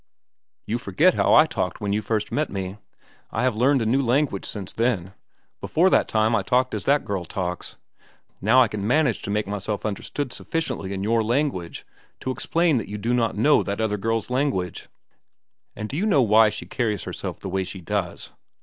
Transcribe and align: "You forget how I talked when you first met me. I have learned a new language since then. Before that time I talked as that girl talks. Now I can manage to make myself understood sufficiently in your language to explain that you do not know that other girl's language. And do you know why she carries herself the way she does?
"You 0.65 0.79
forget 0.79 1.13
how 1.13 1.35
I 1.35 1.45
talked 1.45 1.79
when 1.79 1.93
you 1.93 2.01
first 2.01 2.31
met 2.31 2.49
me. 2.49 2.79
I 3.29 3.43
have 3.43 3.55
learned 3.55 3.83
a 3.83 3.85
new 3.85 4.01
language 4.01 4.47
since 4.47 4.73
then. 4.73 5.13
Before 5.59 5.91
that 5.91 6.07
time 6.07 6.35
I 6.35 6.41
talked 6.41 6.73
as 6.73 6.85
that 6.85 7.05
girl 7.05 7.23
talks. 7.23 7.77
Now 8.41 8.63
I 8.63 8.67
can 8.67 8.87
manage 8.87 9.21
to 9.21 9.29
make 9.29 9.45
myself 9.45 9.85
understood 9.85 10.33
sufficiently 10.33 10.91
in 10.91 11.03
your 11.03 11.21
language 11.21 11.85
to 12.21 12.31
explain 12.31 12.77
that 12.77 12.89
you 12.89 12.97
do 12.97 13.13
not 13.13 13.37
know 13.37 13.61
that 13.61 13.79
other 13.79 13.97
girl's 13.97 14.31
language. 14.31 14.89
And 15.75 15.87
do 15.87 15.95
you 15.95 16.07
know 16.07 16.23
why 16.23 16.49
she 16.49 16.65
carries 16.65 17.03
herself 17.03 17.39
the 17.39 17.47
way 17.49 17.63
she 17.63 17.79
does? 17.79 18.31